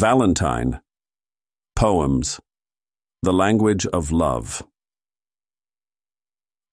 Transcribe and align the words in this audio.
Valentine. 0.00 0.80
Poems. 1.76 2.40
The 3.22 3.34
language 3.34 3.84
of 3.88 4.10
love. 4.10 4.62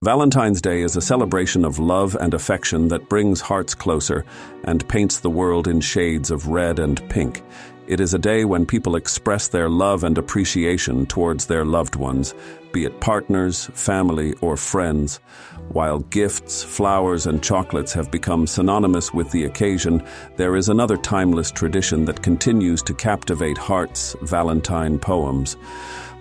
Valentine's 0.02 0.62
Day 0.62 0.82
is 0.82 0.96
a 0.96 1.02
celebration 1.02 1.66
of 1.66 1.78
love 1.78 2.16
and 2.16 2.34
affection 2.34 2.88
that 2.88 3.10
brings 3.10 3.42
hearts 3.42 3.76
closer 3.76 4.24
and 4.64 4.88
paints 4.88 5.20
the 5.20 5.30
world 5.30 5.68
in 5.68 5.82
shades 5.82 6.32
of 6.32 6.48
red 6.48 6.80
and 6.80 7.04
pink. 7.10 7.44
It 7.88 8.02
is 8.02 8.14
a 8.14 8.20
day 8.20 8.44
when 8.44 8.66
people 8.66 8.98
express 8.98 9.48
their 9.48 9.70
love 9.70 10.04
and 10.04 10.18
appreciation 10.18 11.06
towards 11.06 11.46
their 11.46 11.64
loved 11.64 11.96
ones, 11.96 12.36
be 12.74 12.84
it 12.84 13.00
partners, 13.00 13.72
family, 13.74 14.34
or 14.42 14.58
friends. 14.58 15.22
While 15.70 16.00
gifts, 16.00 16.62
flowers, 16.62 17.28
and 17.28 17.42
chocolates 17.42 17.94
have 17.94 18.12
become 18.12 18.46
synonymous 18.46 19.14
with 19.14 19.32
the 19.32 19.46
occasion, 19.46 20.06
there 20.36 20.58
is 20.58 20.68
another 20.68 20.98
timeless 20.98 21.50
tradition 21.50 22.04
that 22.06 22.22
continues 22.22 22.84
to 22.84 22.94
captivate 22.94 23.58
hearts 23.58 24.18
Valentine 24.22 25.00
poems. 25.00 25.56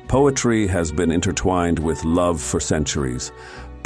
Poetry 0.06 0.69
has 0.69 0.92
been 0.92 1.10
intertwined 1.10 1.80
with 1.80 2.05
love 2.05 2.41
for 2.41 2.60
centuries. 2.60 3.33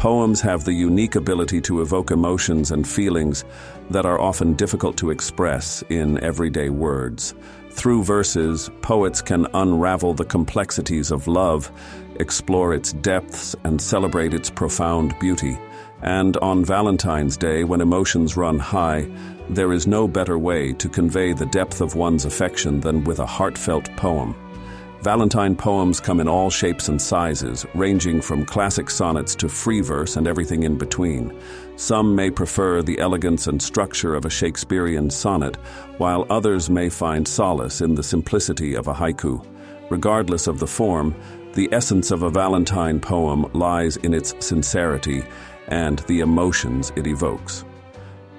Poems 0.00 0.40
have 0.40 0.64
the 0.64 0.72
unique 0.72 1.14
ability 1.14 1.60
to 1.60 1.82
evoke 1.82 2.10
emotions 2.10 2.70
and 2.70 2.88
feelings 2.88 3.44
that 3.90 4.06
are 4.06 4.18
often 4.18 4.54
difficult 4.54 4.96
to 4.96 5.10
express 5.10 5.84
in 5.90 6.18
everyday 6.24 6.70
words. 6.70 7.34
Through 7.72 8.04
verses, 8.04 8.70
poets 8.80 9.20
can 9.20 9.46
unravel 9.52 10.14
the 10.14 10.24
complexities 10.24 11.10
of 11.10 11.28
love, 11.28 11.70
explore 12.18 12.72
its 12.72 12.94
depths, 12.94 13.54
and 13.64 13.78
celebrate 13.78 14.32
its 14.32 14.48
profound 14.48 15.14
beauty. 15.18 15.58
And 16.00 16.34
on 16.38 16.64
Valentine's 16.64 17.36
Day, 17.36 17.64
when 17.64 17.82
emotions 17.82 18.38
run 18.38 18.58
high, 18.58 19.06
there 19.50 19.70
is 19.70 19.86
no 19.86 20.08
better 20.08 20.38
way 20.38 20.72
to 20.72 20.88
convey 20.88 21.34
the 21.34 21.44
depth 21.44 21.82
of 21.82 21.94
one's 21.94 22.24
affection 22.24 22.80
than 22.80 23.04
with 23.04 23.18
a 23.18 23.26
heartfelt 23.26 23.94
poem. 23.96 24.34
Valentine 25.02 25.56
poems 25.56 25.98
come 25.98 26.20
in 26.20 26.28
all 26.28 26.50
shapes 26.50 26.88
and 26.88 27.00
sizes, 27.00 27.64
ranging 27.74 28.20
from 28.20 28.44
classic 28.44 28.90
sonnets 28.90 29.34
to 29.34 29.48
free 29.48 29.80
verse 29.80 30.16
and 30.16 30.28
everything 30.28 30.64
in 30.64 30.76
between. 30.76 31.34
Some 31.76 32.14
may 32.14 32.30
prefer 32.30 32.82
the 32.82 32.98
elegance 32.98 33.46
and 33.46 33.62
structure 33.62 34.14
of 34.14 34.26
a 34.26 34.30
Shakespearean 34.30 35.08
sonnet, 35.08 35.56
while 35.96 36.26
others 36.28 36.68
may 36.68 36.90
find 36.90 37.26
solace 37.26 37.80
in 37.80 37.94
the 37.94 38.02
simplicity 38.02 38.74
of 38.74 38.88
a 38.88 38.94
haiku. 38.94 39.42
Regardless 39.88 40.46
of 40.46 40.58
the 40.58 40.66
form, 40.66 41.14
the 41.54 41.70
essence 41.72 42.10
of 42.10 42.22
a 42.22 42.30
Valentine 42.30 43.00
poem 43.00 43.50
lies 43.54 43.96
in 43.96 44.12
its 44.12 44.34
sincerity 44.38 45.24
and 45.68 46.00
the 46.00 46.20
emotions 46.20 46.92
it 46.94 47.06
evokes. 47.06 47.64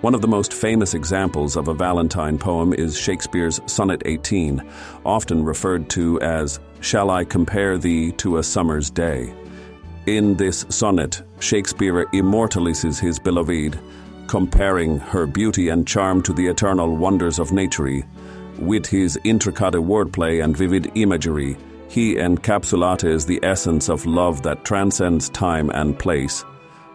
One 0.02 0.16
of 0.16 0.22
the 0.22 0.28
most 0.28 0.52
famous 0.52 0.96
examples 0.96 1.56
of 1.56 1.68
a 1.68 1.76
Valentine 1.76 2.40
poem 2.40 2.74
is 2.74 2.98
Shakespeare's 2.98 3.62
Sonnet 3.68 4.02
18, 4.06 4.68
often 5.06 5.44
referred 5.44 5.92
to 5.92 6.20
as 6.22 6.60
Shall 6.80 7.12
I 7.12 7.24
Compare 7.24 7.78
Thee 7.78 8.12
to 8.14 8.38
a 8.38 8.44
Summer's 8.44 8.90
Day. 8.90 9.32
In 10.08 10.36
this 10.38 10.66
sonnet, 10.70 11.22
Shakespeare 11.40 12.08
immortalizes 12.14 13.00
his 13.00 13.20
beloved, 13.20 13.80
comparing 14.26 14.98
her 14.98 15.28
beauty 15.28 15.70
and 15.70 15.88
charm 15.88 16.24
to 16.24 16.34
the 16.34 16.48
eternal 16.48 16.98
wonders 16.98 17.38
of 17.38 17.52
nature. 17.52 18.02
With 18.58 18.88
his 18.88 19.20
intricate 19.24 19.76
wordplay 19.76 20.44
and 20.44 20.58
vivid 20.58 20.92
imagery, 20.96 21.58
he 21.90 22.16
encapsulates 22.16 23.28
the 23.28 23.40
essence 23.44 23.88
of 23.88 24.08
love 24.08 24.42
that 24.42 24.66
transcends 24.66 25.30
time 25.30 25.70
and 25.70 26.00
place. 26.00 26.44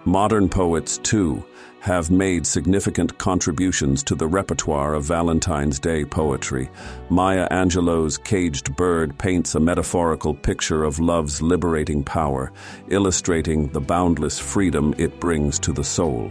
Modern 0.07 0.49
poets, 0.49 0.99
too, 0.99 1.45
have 1.81 2.13
made 2.13 2.47
significant 2.47 3.19
contributions 3.19 4.05
to 4.05 4.15
the 4.15 4.29
repertoire 4.29 4.95
of 4.95 5.03
Valentine's 5.03 5.81
Day 5.81 6.05
poetry. 6.05 6.71
Maya 7.11 7.49
Angelou's 7.51 8.17
Caged 8.17 8.77
Bird 8.77 9.19
paints 9.19 9.57
a 9.57 9.61
metaphorical 9.61 10.33
picture 10.33 10.85
of 10.85 11.01
love's 11.01 11.43
liberating 11.43 12.05
power, 12.05 12.53
illustrating 12.89 13.67
the 13.73 13.81
boundless 13.81 14.39
freedom 14.39 14.95
it 14.97 15.19
brings 15.19 15.59
to 15.59 15.73
the 15.73 15.83
soul. 15.83 16.31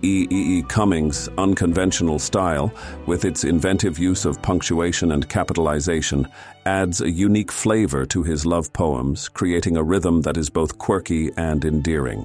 E. 0.00 0.26
E. 0.30 0.58
E. 0.58 0.62
Cummings' 0.62 1.28
unconventional 1.36 2.18
style, 2.18 2.72
with 3.04 3.26
its 3.26 3.44
inventive 3.44 3.98
use 3.98 4.24
of 4.24 4.40
punctuation 4.40 5.12
and 5.12 5.28
capitalization, 5.28 6.26
adds 6.64 7.02
a 7.02 7.10
unique 7.10 7.52
flavor 7.52 8.06
to 8.06 8.22
his 8.22 8.46
love 8.46 8.72
poems, 8.72 9.28
creating 9.28 9.76
a 9.76 9.82
rhythm 9.82 10.22
that 10.22 10.38
is 10.38 10.48
both 10.48 10.78
quirky 10.78 11.30
and 11.36 11.62
endearing. 11.66 12.24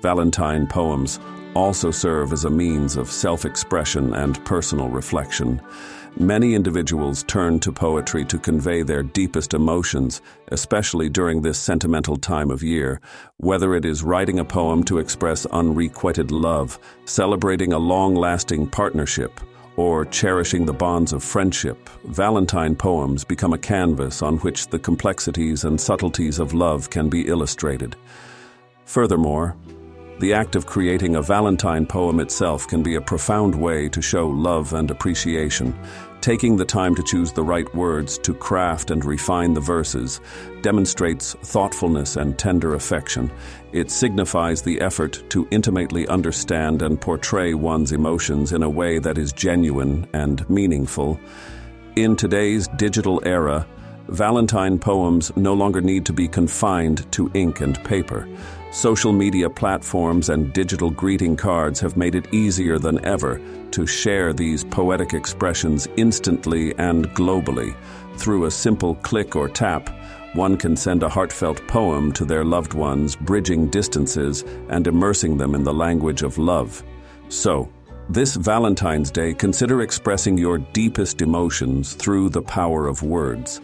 Valentine 0.00 0.66
poems 0.66 1.18
also 1.54 1.90
serve 1.90 2.32
as 2.32 2.44
a 2.44 2.50
means 2.50 2.96
of 2.96 3.10
self 3.10 3.44
expression 3.44 4.14
and 4.14 4.44
personal 4.44 4.88
reflection. 4.88 5.60
Many 6.16 6.54
individuals 6.54 7.22
turn 7.24 7.60
to 7.60 7.72
poetry 7.72 8.24
to 8.26 8.38
convey 8.38 8.82
their 8.82 9.02
deepest 9.02 9.54
emotions, 9.54 10.20
especially 10.48 11.08
during 11.08 11.42
this 11.42 11.58
sentimental 11.58 12.16
time 12.16 12.50
of 12.50 12.62
year, 12.62 13.00
whether 13.36 13.74
it 13.74 13.84
is 13.84 14.02
writing 14.02 14.38
a 14.38 14.44
poem 14.44 14.82
to 14.84 14.98
express 14.98 15.46
unrequited 15.46 16.30
love, 16.30 16.78
celebrating 17.04 17.72
a 17.72 17.78
long 17.78 18.14
lasting 18.14 18.66
partnership, 18.68 19.40
or 19.76 20.04
cherishing 20.06 20.66
the 20.66 20.72
bonds 20.72 21.12
of 21.12 21.22
friendship, 21.22 21.88
Valentine 22.06 22.74
poems 22.74 23.22
become 23.22 23.52
a 23.52 23.58
canvas 23.58 24.22
on 24.22 24.38
which 24.38 24.66
the 24.68 24.78
complexities 24.78 25.62
and 25.64 25.80
subtleties 25.80 26.40
of 26.40 26.52
love 26.52 26.90
can 26.90 27.08
be 27.08 27.28
illustrated. 27.28 27.94
Furthermore, 28.86 29.54
the 30.20 30.32
act 30.32 30.56
of 30.56 30.66
creating 30.66 31.14
a 31.16 31.22
Valentine 31.22 31.86
poem 31.86 32.18
itself 32.18 32.66
can 32.66 32.82
be 32.82 32.96
a 32.96 33.00
profound 33.00 33.54
way 33.54 33.88
to 33.88 34.02
show 34.02 34.28
love 34.28 34.72
and 34.72 34.90
appreciation. 34.90 35.78
Taking 36.20 36.56
the 36.56 36.64
time 36.64 36.96
to 36.96 37.02
choose 37.04 37.32
the 37.32 37.44
right 37.44 37.72
words, 37.74 38.18
to 38.18 38.34
craft 38.34 38.90
and 38.90 39.04
refine 39.04 39.54
the 39.54 39.60
verses, 39.60 40.20
demonstrates 40.62 41.34
thoughtfulness 41.44 42.16
and 42.16 42.36
tender 42.36 42.74
affection. 42.74 43.30
It 43.72 43.92
signifies 43.92 44.60
the 44.60 44.80
effort 44.80 45.22
to 45.30 45.46
intimately 45.52 46.08
understand 46.08 46.82
and 46.82 47.00
portray 47.00 47.54
one's 47.54 47.92
emotions 47.92 48.52
in 48.52 48.64
a 48.64 48.68
way 48.68 48.98
that 48.98 49.18
is 49.18 49.32
genuine 49.32 50.08
and 50.12 50.48
meaningful. 50.50 51.20
In 51.94 52.16
today's 52.16 52.66
digital 52.76 53.22
era, 53.24 53.64
Valentine 54.08 54.78
poems 54.78 55.30
no 55.36 55.52
longer 55.52 55.82
need 55.82 56.06
to 56.06 56.14
be 56.14 56.26
confined 56.26 57.10
to 57.12 57.30
ink 57.34 57.60
and 57.60 57.82
paper. 57.84 58.26
Social 58.70 59.12
media 59.12 59.50
platforms 59.50 60.30
and 60.30 60.50
digital 60.54 60.90
greeting 60.90 61.36
cards 61.36 61.78
have 61.80 61.96
made 61.96 62.14
it 62.14 62.32
easier 62.32 62.78
than 62.78 63.04
ever 63.04 63.38
to 63.70 63.86
share 63.86 64.32
these 64.32 64.64
poetic 64.64 65.12
expressions 65.12 65.86
instantly 65.98 66.74
and 66.78 67.06
globally. 67.10 67.76
Through 68.16 68.46
a 68.46 68.50
simple 68.50 68.94
click 68.96 69.36
or 69.36 69.46
tap, 69.46 69.90
one 70.34 70.56
can 70.56 70.74
send 70.74 71.02
a 71.02 71.08
heartfelt 71.08 71.66
poem 71.68 72.10
to 72.12 72.24
their 72.24 72.44
loved 72.44 72.72
ones, 72.72 73.14
bridging 73.14 73.68
distances 73.68 74.42
and 74.70 74.86
immersing 74.86 75.36
them 75.36 75.54
in 75.54 75.64
the 75.64 75.74
language 75.74 76.22
of 76.22 76.38
love. 76.38 76.82
So, 77.28 77.70
this 78.10 78.36
Valentine's 78.36 79.10
Day, 79.10 79.34
consider 79.34 79.82
expressing 79.82 80.38
your 80.38 80.56
deepest 80.56 81.20
emotions 81.20 81.92
through 81.92 82.30
the 82.30 82.40
power 82.40 82.86
of 82.86 83.02
words. 83.02 83.60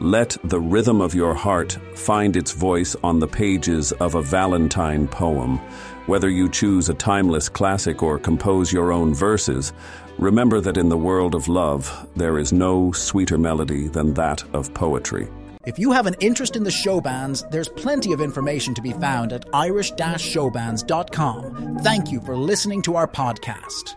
Let 0.00 0.36
the 0.44 0.60
rhythm 0.60 1.00
of 1.00 1.12
your 1.12 1.34
heart 1.34 1.76
find 1.96 2.36
its 2.36 2.52
voice 2.52 2.94
on 3.02 3.18
the 3.18 3.26
pages 3.26 3.90
of 3.92 4.14
a 4.14 4.22
Valentine 4.22 5.08
poem. 5.08 5.58
Whether 6.06 6.28
you 6.28 6.48
choose 6.48 6.88
a 6.88 6.94
timeless 6.94 7.48
classic 7.48 8.00
or 8.00 8.20
compose 8.20 8.72
your 8.72 8.92
own 8.92 9.12
verses, 9.12 9.72
remember 10.16 10.60
that 10.60 10.76
in 10.76 10.88
the 10.88 10.96
world 10.96 11.34
of 11.34 11.48
love, 11.48 12.08
there 12.14 12.38
is 12.38 12.52
no 12.52 12.92
sweeter 12.92 13.38
melody 13.38 13.88
than 13.88 14.14
that 14.14 14.44
of 14.54 14.72
poetry. 14.72 15.26
If 15.66 15.80
you 15.80 15.90
have 15.90 16.06
an 16.06 16.14
interest 16.20 16.54
in 16.54 16.62
the 16.62 16.70
show 16.70 17.00
bands, 17.00 17.44
there's 17.50 17.68
plenty 17.68 18.12
of 18.12 18.20
information 18.20 18.74
to 18.74 18.82
be 18.82 18.92
found 18.92 19.32
at 19.32 19.46
irish-showbands.com. 19.52 21.78
Thank 21.78 22.12
you 22.12 22.20
for 22.20 22.36
listening 22.36 22.82
to 22.82 22.94
our 22.94 23.08
podcast. 23.08 23.96